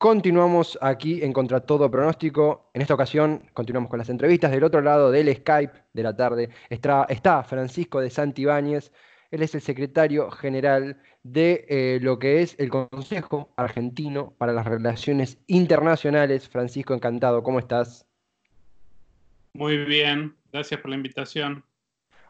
[0.00, 2.70] Continuamos aquí en Contra Todo Pronóstico.
[2.72, 4.50] En esta ocasión continuamos con las entrevistas.
[4.50, 8.92] Del otro lado del Skype de la tarde está, está Francisco de Santibáñez.
[9.30, 14.66] Él es el secretario general de eh, lo que es el Consejo Argentino para las
[14.66, 16.48] Relaciones Internacionales.
[16.48, 17.42] Francisco, encantado.
[17.42, 18.06] ¿Cómo estás?
[19.52, 21.62] Muy bien, gracias por la invitación.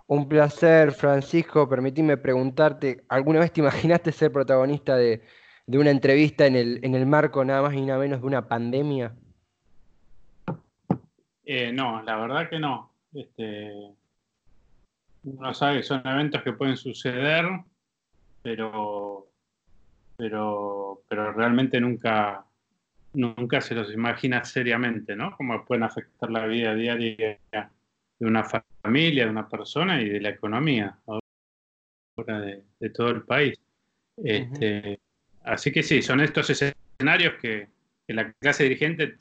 [0.08, 1.68] Un placer, Francisco.
[1.68, 5.22] Permitime preguntarte, ¿alguna vez te imaginaste ser protagonista de,
[5.70, 8.48] de una entrevista en el, en el marco nada más y nada menos de una
[8.48, 9.14] pandemia?
[11.44, 12.92] Eh, no, la verdad que no.
[13.14, 13.72] Este,
[15.22, 17.46] uno sabe que son eventos que pueden suceder,
[18.42, 19.28] pero,
[20.16, 22.44] pero, pero realmente nunca,
[23.12, 25.36] nunca se los imagina seriamente, ¿no?
[25.36, 27.38] Cómo pueden afectar la vida diaria
[28.18, 28.42] de una
[28.82, 30.98] familia, de una persona y de la economía
[32.26, 33.56] de, de todo el país.
[34.16, 34.98] Este,
[35.44, 37.68] Así que sí, son estos escenarios que,
[38.08, 39.16] la clase dirigente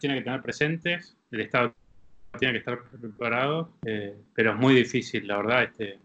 [0.00, 1.72] tiene que tener presentes, el Estado
[2.36, 6.00] tiene que estar preparado, eh, pero es muy difícil, la verdad, este,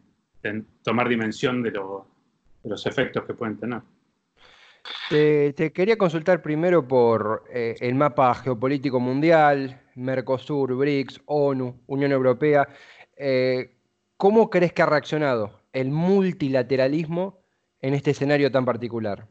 [0.83, 3.81] tomar dimensión de, los efectos que pueden tener.
[5.09, 12.67] Te, quería consultar primero por eh, el mapa geopolítico mundial, Mercosur, BRICS, ONU, Unión Europea.
[13.17, 13.75] Eh,
[14.17, 17.40] ¿Cómo crees que ha reaccionado el multilateralismo
[17.81, 19.27] en este escenario tan particular?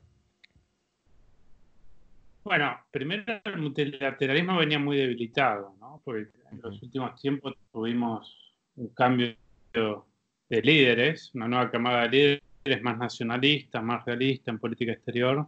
[2.43, 6.01] Bueno, primero el multilateralismo venía muy debilitado, ¿no?
[6.05, 9.37] porque en los últimos tiempos tuvimos un cambio
[9.73, 15.47] de líderes, una nueva camada de líderes más nacionalistas, más realistas en política exterior,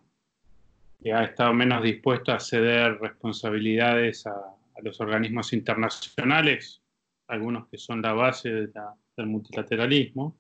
[1.03, 4.35] que ha estado menos dispuesto a ceder responsabilidades a,
[4.83, 6.83] los organismos internacionales,
[7.29, 10.37] algunos que son la base del multilateralismo.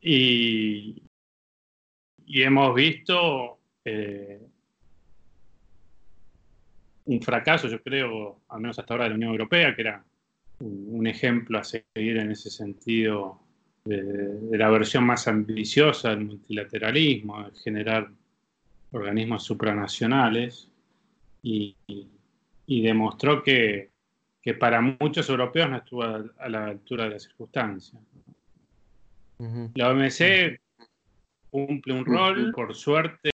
[0.00, 1.02] Y,
[2.26, 4.40] hemos visto eh,
[7.04, 10.04] un fracaso, yo creo, al menos hasta ahora de la Unión Europea, que era
[10.60, 13.40] un, ejemplo a seguir en ese sentido
[13.84, 18.10] de, la versión más ambiciosa del multilateralismo, de generar
[18.92, 20.68] organismos supranacionales,
[21.42, 21.76] y,
[22.66, 23.90] demostró que,
[24.58, 28.00] para muchos europeos no estuvo a la altura de las circunstancias.
[29.74, 30.60] La OMC
[31.50, 33.30] cumple un rol, por suerte,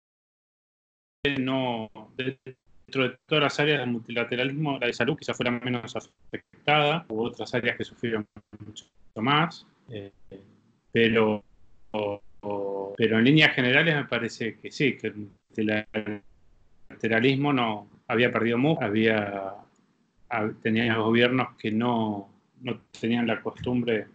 [1.39, 7.05] no dentro de todas las áreas del multilateralismo, la de salud quizá fuera menos afectada,
[7.07, 8.27] hubo otras áreas que sufrieron
[8.59, 10.11] mucho más, eh,
[10.91, 11.41] pero,
[12.97, 18.83] pero en líneas generales me parece que sí, que el multilateralismo no había perdido mucho,
[18.83, 19.53] había,
[20.61, 22.29] tenía gobiernos que no,
[22.61, 24.07] no tenían la costumbre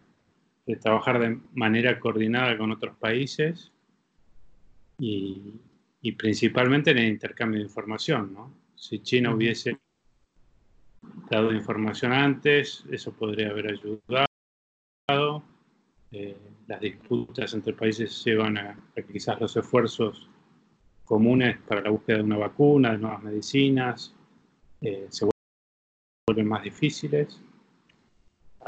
[0.69, 3.73] de trabajar de manera coordinada con otros países
[4.99, 5.55] y,
[6.19, 8.35] principalmente en el intercambio de información.
[8.35, 8.53] ¿no?
[8.77, 9.79] Si China hubiese
[11.31, 15.43] dado información antes, eso podría haber ayudado.
[16.13, 16.37] Eh,
[16.67, 20.29] las disputas entre países llevan a, que quizás los esfuerzos
[21.07, 24.15] comunes para la búsqueda de una vacuna, de nuevas medicinas,
[24.83, 25.27] eh, se
[26.27, 27.41] vuelven más difíciles.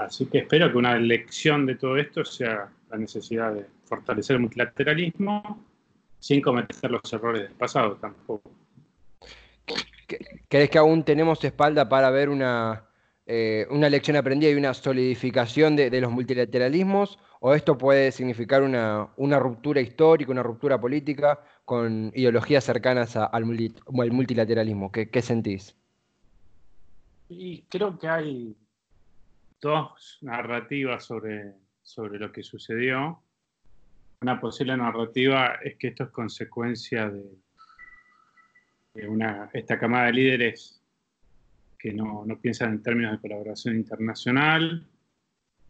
[0.00, 4.42] Así que espero que una lección de todo esto sea la necesidad de fortalecer el
[4.42, 5.62] multilateralismo
[6.18, 8.50] sin cometer los errores del pasado tampoco.
[10.48, 12.88] ¿Crees que aún tenemos espalda para ver una,
[13.26, 17.18] eh, una lección aprendida y una solidificación de, los multilateralismos?
[17.40, 24.90] ¿O esto puede significar una, ruptura histórica, una ruptura política con ideologías cercanas al, multilateralismo?
[24.90, 25.76] ¿Qué, ¿Qué sentís?
[27.28, 28.56] Y creo que hay
[29.60, 33.22] dos narrativas sobre, sobre lo que sucedió.
[34.22, 40.82] Una posible narrativa es que esto es consecuencia de, una, esta camada de líderes
[41.78, 44.86] que no, no, piensan en términos de colaboración internacional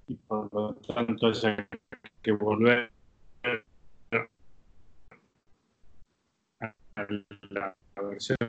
[0.08, 1.66] y por lo tanto hay
[2.20, 2.90] que volver
[6.60, 7.06] a
[7.50, 7.76] la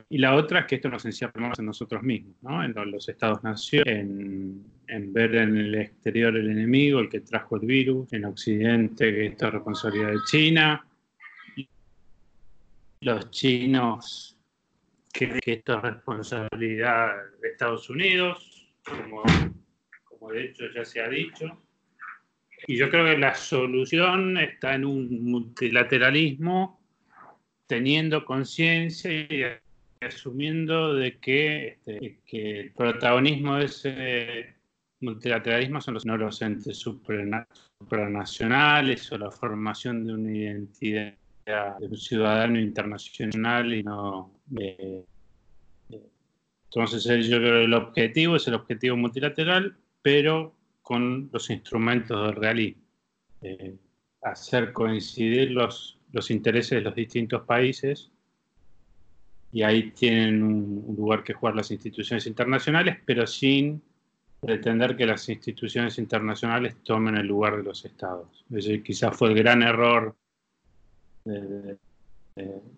[0.08, 5.12] y la otra es que esto nos encierra en nosotros mismos, en los estados-nación, en,
[5.12, 9.46] ver en el exterior el enemigo, el que trajo el virus, en Occidente que esto
[9.46, 10.86] es responsabilidad de China,
[13.00, 14.36] los chinos
[15.12, 19.22] creen que esto es responsabilidad de Estados Unidos, como,
[20.04, 21.46] como de hecho ya se ha dicho.
[22.66, 26.81] Y yo creo que la solución está en un multilateralismo
[27.66, 29.44] teniendo conciencia y
[30.00, 34.54] asumiendo de que, este, que, el protagonismo de ese
[35.00, 41.14] multilateralismo son los, no entes supranacionales o la formación de una identidad
[41.44, 44.30] de un ciudadano internacional y no
[46.74, 52.36] entonces yo creo que el objetivo es el objetivo multilateral, pero con los instrumentos del
[52.36, 52.82] realismo.
[53.42, 53.76] Eh,
[54.22, 58.10] hacer coincidir los, los intereses de los distintos países
[59.52, 63.82] y ahí tienen un, lugar que jugar las instituciones internacionales, pero sin
[64.40, 68.44] pretender que las instituciones internacionales tomen el lugar de los estados.
[68.50, 70.16] Es quizás fue el gran error
[71.24, 71.78] de,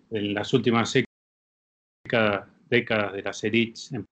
[0.09, 0.93] las últimas
[2.03, 4.05] décadas, de las élites en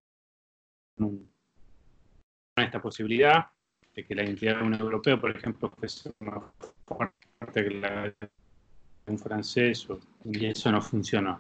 [2.56, 3.48] esta posibilidad
[3.94, 6.44] de que la identidad de un europeo, por ejemplo, fuese más
[6.86, 8.14] fuerte que la
[9.06, 9.88] de un francés,
[10.26, 11.40] y eso no funcionó.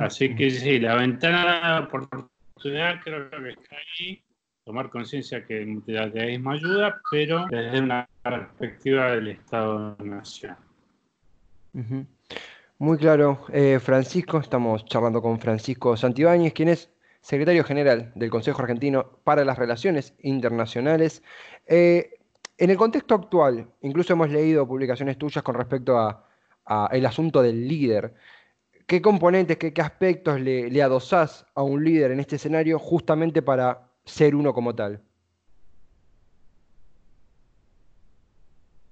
[0.00, 4.22] Así que sí, la ventana por oportunidad creo que está ahí,
[4.64, 10.56] tomar conciencia que el multilateralismo ayuda, pero desde una perspectiva del Estado-Nación.
[12.78, 16.90] Muy claro, eh, Francisco, estamos charlando con Francisco Santibáñez, quien es
[17.20, 21.22] secretario general del Consejo Argentino para las Relaciones Internacionales.
[21.66, 22.18] Eh,
[22.62, 26.28] en el contexto actual, incluso hemos leído publicaciones tuyas con respecto a,
[26.92, 28.14] el asunto del líder.
[28.86, 33.90] ¿Qué componentes, qué, aspectos le, le, adosás a un líder en este escenario justamente para
[34.04, 35.02] ser uno como tal?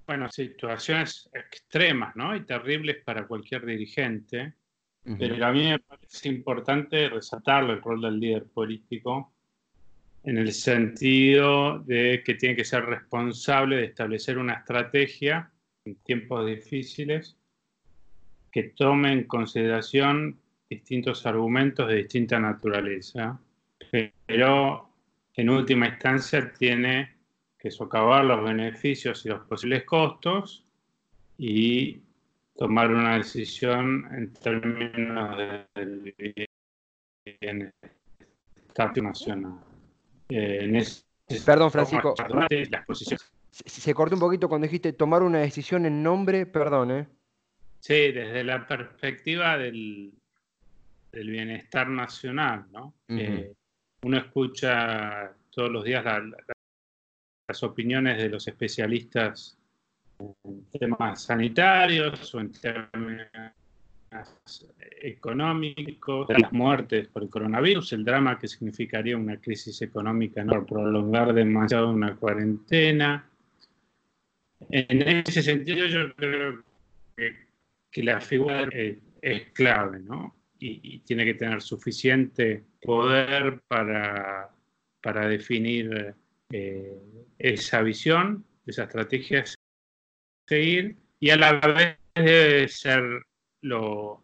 [0.05, 2.35] Bueno, situaciones extremas ¿no?
[2.35, 4.53] y terribles para cualquier dirigente
[5.03, 9.30] pero a mí me parece importante resaltar el rol del líder político
[10.23, 15.51] en el sentido de que tiene que ser responsable de establecer una estrategia
[15.85, 17.37] en tiempos difíciles
[18.51, 20.37] que tome en consideración
[20.69, 23.39] distintos argumentos de distinta naturaleza,
[24.25, 24.89] pero
[25.33, 27.15] en última instancia tiene
[27.57, 30.65] que socavar los beneficios y los posibles costos
[31.37, 31.99] y
[32.55, 35.37] tomar una decisión en términos
[35.75, 36.13] del
[37.39, 37.73] bienestar
[39.01, 39.70] nacional.
[40.33, 40.83] Eh,
[41.45, 42.15] perdón, Francisco.
[43.51, 47.07] Se, se, cortó un poquito cuando dijiste tomar una decisión en nombre, perdón, ¿eh?
[47.81, 50.13] Sí, desde la perspectiva del,
[51.11, 52.93] del bienestar nacional, ¿no?
[54.03, 56.03] uno escucha todos los días
[57.47, 59.57] las opiniones de los especialistas
[60.43, 63.53] en temas sanitarios o en temas
[65.01, 71.33] económicos, las muertes por el coronavirus, el drama que significaría una crisis económica no prolongar
[71.33, 73.27] demasiado una cuarentena.
[74.69, 76.63] En ese sentido yo creo
[77.15, 78.67] que, la figura
[79.21, 80.35] es, clave, ¿no?
[80.59, 84.49] Y, tiene que tener suficiente poder para,
[85.01, 86.13] para definir
[86.51, 86.97] eh,
[87.39, 89.43] esa visión, esa estrategia
[90.47, 93.23] seguir y a la vez debe ser
[93.61, 94.23] lo,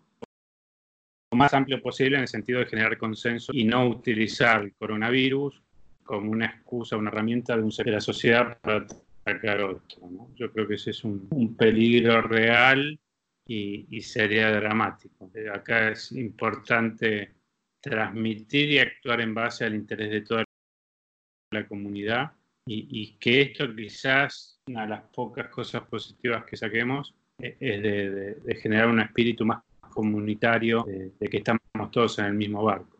[1.35, 5.61] más amplio posible en el sentido de generar consenso y no utilizar el coronavirus
[6.03, 8.87] como una excusa, una herramienta de, un, de la sociedad para
[9.25, 10.27] atacar otro.
[10.35, 12.99] Yo creo que ese es un, peligro real
[13.45, 15.29] y, sería dramático.
[15.53, 17.33] Acá es importante
[17.81, 20.43] transmitir y actuar en base al interés de toda
[21.51, 22.31] la comunidad
[22.65, 28.89] y, que esto quizás, una de las pocas cosas positivas que saquemos, es de, generar
[28.89, 29.61] un espíritu más
[29.93, 31.61] comunitario, de, que estamos
[31.91, 32.97] todos en el mismo barco.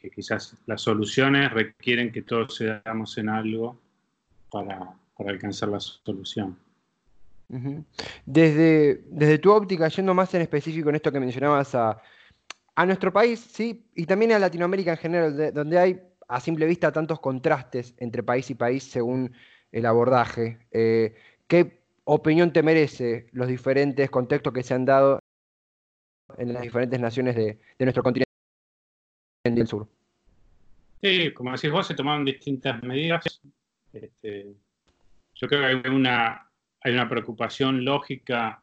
[0.00, 3.78] Que quizás las soluciones requieren que todos seamos en algo
[4.50, 6.56] para, alcanzar la solución.
[8.24, 12.00] desde, desde tu óptica, yendo más en específico en esto que mencionabas a,
[12.74, 16.92] a nuestro país, sí, y también a Latinoamérica en general, donde hay a simple vista
[16.92, 19.32] tantos contrastes entre país y país según
[19.72, 20.58] el abordaje.
[20.70, 21.14] Eh,
[21.46, 21.77] ¿Qué
[22.08, 25.20] opinión te merece los diferentes contextos que se han dado
[26.38, 28.28] en las diferentes naciones de, nuestro continente
[29.44, 29.86] del sur?
[31.02, 33.40] Sí, como decís vos, se tomaron distintas medidas.
[33.92, 34.54] Este,
[35.34, 38.62] yo creo que hay una, preocupación lógica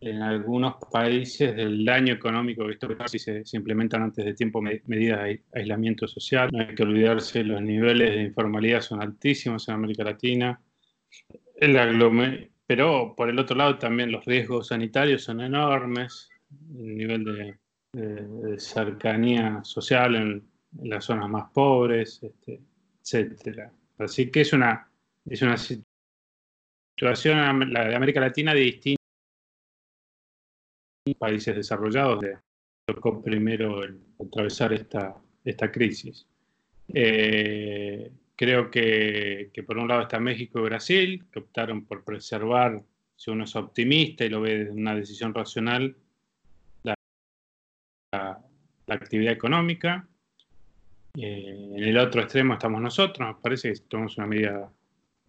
[0.00, 5.22] en algunos países del daño económico que esto si se, implementan antes de tiempo medidas
[5.22, 6.48] de aislamiento social.
[6.50, 10.60] No hay que olvidarse, los niveles de informalidad son altísimos en América Latina.
[12.66, 16.28] Pero por el otro lado también los riesgos sanitarios son enormes,
[16.78, 17.58] el nivel de,
[18.58, 20.46] cercanía social en,
[20.82, 22.60] las zonas más pobres, este,
[23.02, 23.70] etc.
[23.98, 24.90] Así que es una,
[25.24, 25.86] es una situación
[27.72, 28.60] la de América Latina de
[31.18, 32.36] países desarrollados de
[32.84, 33.80] tocó primero
[34.20, 36.26] atravesar esta, esta crisis.
[36.92, 42.82] Eh, creo que, por un lado está México y Brasil, que optaron por preservar
[43.16, 45.96] si uno es optimista y lo ve desde una decisión racional,
[46.84, 46.94] la,
[48.88, 50.06] actividad económica.
[51.16, 54.70] Eh, en el otro extremo estamos nosotros, nos parece que tomamos una medida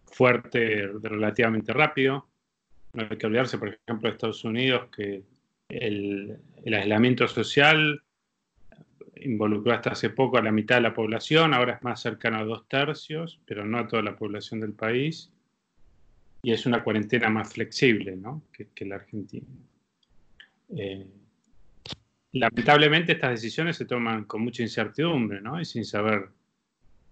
[0.04, 2.28] fuerte relativamente rápido.
[2.92, 5.24] No hay que olvidarse, por ejemplo, de Estados Unidos, que
[5.70, 8.02] el, el aislamiento social
[9.22, 12.44] involucró hasta hace poco a la mitad de la población, ahora es más cercano a
[12.44, 15.30] dos tercios, pero no a toda la población del país
[16.42, 18.42] y es una cuarentena más flexible ¿no?
[18.52, 19.46] que, la Argentina.
[20.76, 21.06] Eh,
[22.32, 25.60] lamentablemente estas decisiones se toman con mucha incertidumbre ¿no?
[25.60, 26.28] y sin saber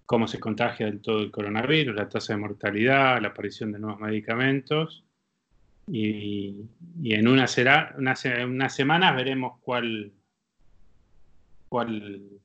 [0.04, 4.00] cómo se contagia del todo el coronavirus, la tasa de mortalidad, la aparición de nuevos
[4.00, 5.04] medicamentos.
[5.88, 6.64] Y,
[7.04, 10.12] en unas semanas veremos cuál,
[11.68, 12.40] cuál,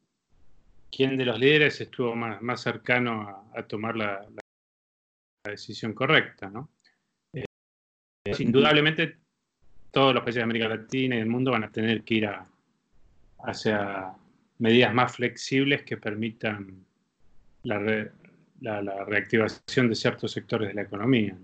[0.92, 4.25] quién de los líderes estuvo más, más cercano a, tomar la,
[5.44, 6.70] la decisión correcta, ¿no?
[7.34, 7.46] Eh,
[8.40, 9.18] indudablemente
[9.92, 12.30] todos los países de América Latina y del mundo van a tener que ir
[13.40, 14.13] hacia
[14.60, 16.86] medidas más flexibles que permitan
[17.63, 17.80] la,
[19.06, 21.36] reactivación de ciertos sectores de la economía.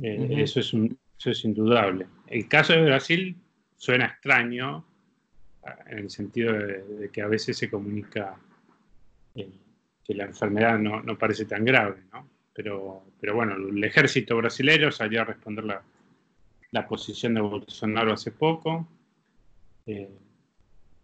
[0.00, 0.72] Eh, eso, es
[1.18, 2.06] eso es indudable.
[2.26, 3.36] El caso de Brasil
[3.76, 4.84] suena extraño
[5.86, 8.36] en el sentido de, que a veces se comunica
[9.34, 12.28] que la enfermedad no, no, parece tan grave, ¿no?
[12.52, 15.82] pero, pero bueno, el ejército brasileño salió a responder la,
[16.72, 18.86] la posición de Bolsonaro hace poco.
[19.86, 20.10] Eh,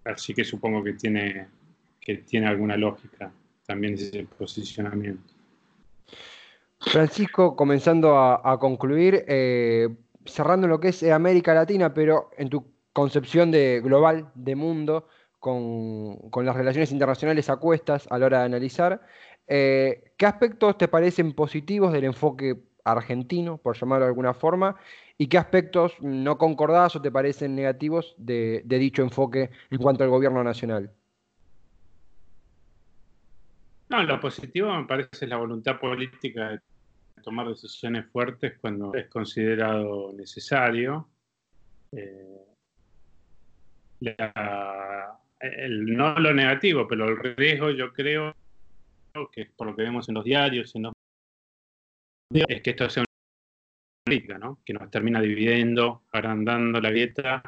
[0.04, 1.46] así que supongo que tiene,
[2.00, 3.30] que tiene alguna lógica
[3.66, 5.34] también ese posicionamiento.
[6.80, 9.88] Francisco, comenzando a, concluir, eh,
[10.24, 12.64] cerrando lo que es América Latina, pero en tu
[12.98, 15.06] concepción de global, de mundo,
[15.38, 19.02] con, las relaciones internacionales a cuestas a la hora de analizar,
[19.46, 24.74] eh, ¿Qué aspectos te parecen positivos del enfoque argentino, por llamarlo de alguna forma,
[25.16, 30.10] y qué aspectos no concordados o te parecen negativos de, dicho enfoque en cuanto al
[30.10, 30.90] gobierno nacional?
[33.90, 36.60] No, lo positivo me parece la voluntad política de
[37.22, 41.08] tomar decisiones fuertes cuando es considerado necesario.
[41.92, 42.47] Eh,
[44.00, 45.18] no
[46.18, 48.34] lo negativo, pero el riesgo yo creo
[49.32, 50.74] que por lo que vemos en los diarios,
[52.30, 53.06] es que esto sea una
[54.04, 54.60] política, ¿no?
[54.64, 57.42] que nos termina dividiendo, agrandando la dieta,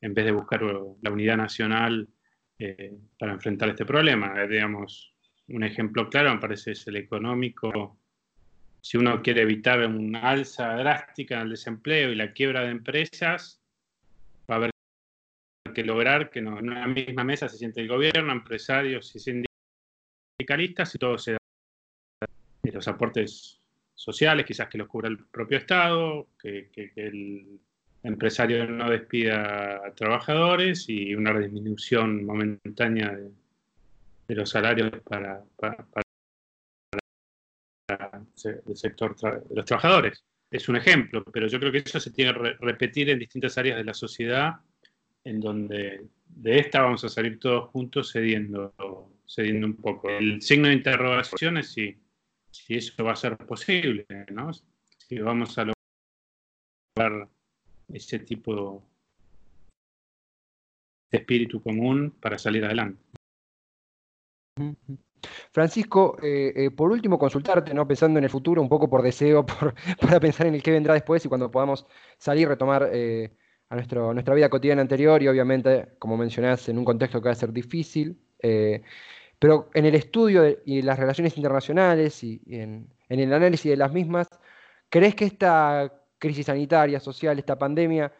[0.00, 2.08] en vez de buscar la unidad nacional
[2.58, 4.42] eh, para enfrentar este problema.
[4.42, 5.14] Eh, digamos,
[5.48, 7.98] un ejemplo claro me parece es el económico.
[8.82, 13.59] Si uno quiere evitar una alza drástica en el desempleo y la quiebra de empresas,
[15.84, 21.18] lograr que en una misma mesa se siente el gobierno, empresarios y sindicatos y todo
[21.18, 21.38] se da
[22.72, 23.60] los aportes
[23.94, 27.60] sociales, quizás que los cubra el propio Estado, que, el
[28.02, 35.42] empresario no despida a trabajadores y una disminución momentánea de, los salarios para,
[38.44, 40.24] el sector de los trabajadores.
[40.50, 43.76] Es un ejemplo, pero yo creo que eso se tiene que repetir en distintas áreas
[43.76, 44.54] de la sociedad,
[45.24, 48.72] en donde de esta vamos a salir todos juntos cediendo
[49.30, 50.10] cediendo un poco.
[50.10, 51.96] El signo de interrogación es si,
[52.50, 54.50] si eso va a ser posible, ¿no?
[54.52, 55.72] Si vamos a
[56.96, 57.28] lograr
[57.92, 58.84] ese tipo
[61.10, 63.00] de espíritu común para salir adelante.
[65.52, 67.86] Francisco, eh, eh, por último, consultarte, ¿no?
[67.86, 69.44] pensando en el futuro, un poco por deseo,
[70.00, 71.86] para pensar en el que vendrá después y cuando podamos
[72.18, 73.32] salir, retomar eh,
[73.70, 77.34] a, nuestra vida cotidiana anterior y obviamente, como mencionás, en un contexto que va a
[77.34, 78.18] ser difícil.
[79.40, 84.28] Pero en el estudio y las relaciones internacionales y, en, el análisis de las mismas,
[84.90, 88.12] ¿crees que esta crisis sanitaria, social, esta pandemia,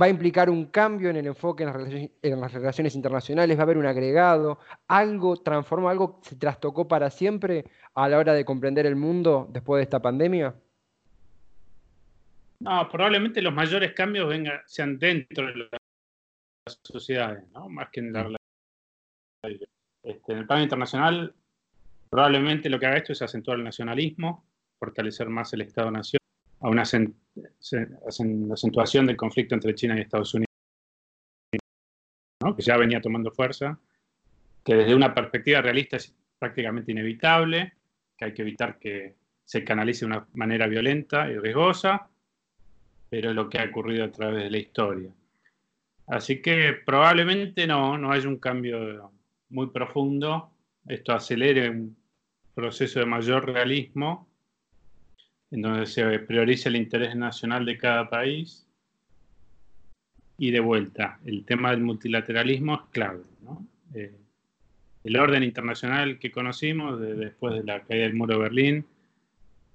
[0.00, 3.78] va a implicar un cambio en el enfoque en las, relaciones, internacionales, va a haber
[3.78, 4.58] un agregado,
[4.88, 9.78] algo transformó, algo se trastocó para siempre a la hora de comprender el mundo después
[9.78, 10.54] de esta pandemia?
[12.60, 15.70] No, probablemente los mayores cambios vengan, sean dentro de las
[16.84, 17.70] sociedades, ¿no?
[17.70, 18.36] más que en la relación.
[20.02, 21.34] Este, en el plano internacional,
[22.10, 24.44] probablemente lo que haga esto es acentuar el nacionalismo,
[24.78, 26.20] fortalecer más el Estado-Nación,
[26.60, 30.50] a una acentuación del conflicto entre China y Estados Unidos,
[32.56, 33.78] que ya venía tomando fuerza,
[34.62, 37.72] que desde una perspectiva realista es prácticamente inevitable,
[38.16, 42.09] que hay que evitar que se canalice de una manera violenta y riesgosa,
[43.10, 45.10] pero lo que ha ocurrido a través de la historia.
[46.06, 49.12] Así que probablemente no, no haya un cambio
[49.50, 50.50] muy profundo,
[50.86, 51.96] esto acelere un
[52.54, 54.28] proceso de mayor realismo,
[55.50, 58.66] en donde se prioriza el interés nacional de cada país.
[60.38, 63.22] Y de vuelta, el tema del multilateralismo es clave.
[63.94, 64.14] Eh,
[65.04, 68.86] el orden internacional que conocimos después de la caída del muro de Berlín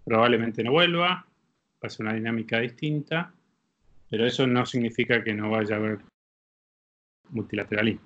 [0.03, 1.25] probablemente no vuelva,
[1.89, 3.33] ser una dinámica distinta,
[4.09, 5.99] pero eso no significa que no vaya a haber
[7.29, 8.01] multilateralismo.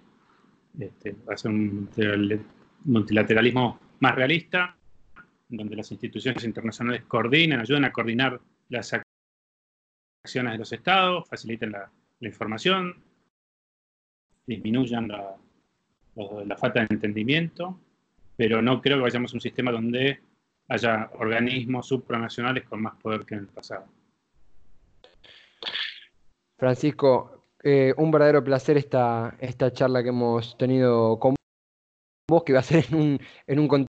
[1.28, 1.90] Va a ser un
[2.86, 4.76] multilateralismo más realista,
[5.50, 8.94] donde las instituciones internacionales coordinan, ayudan a coordinar las
[10.24, 12.96] acciones de los estados, faciliten la, información,
[14.46, 15.36] disminuyan la,
[16.46, 17.80] la, falta de entendimiento,
[18.36, 20.20] pero no creo que vayamos a un sistema donde
[20.70, 23.86] haya organismos supranacionales con más poder que en el pasado.
[26.58, 31.36] Francisco, eh, un verdadero placer esta, esta charla que hemos tenido con
[32.30, 33.89] vos, que va a ser en un, en un contexto,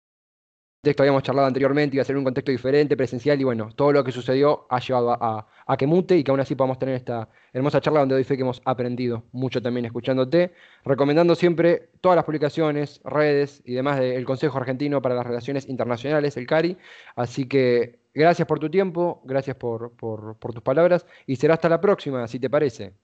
[0.99, 4.13] habíamos charlado anteriormente, iba a ser un contexto diferente, presencial, y bueno, todo lo que
[4.13, 5.47] sucedió ha llevado a,
[5.77, 8.43] que mute y que aún así podamos tener esta hermosa charla donde doy fe que
[8.43, 10.53] hemos aprendido mucho también escuchándote,
[10.85, 16.37] recomendando siempre todas las publicaciones, redes y demás del Consejo Argentino para las Relaciones Internacionales,
[16.37, 16.77] el CARI,
[17.15, 21.81] así que gracias por tu tiempo, gracias por, por tus palabras, y será hasta la
[21.81, 22.95] próxima, si te parece.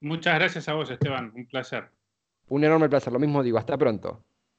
[0.00, 1.90] Muchas gracias a vos, Esteban, un placer.
[2.48, 4.24] Un enorme placer, lo mismo digo, hasta pronto.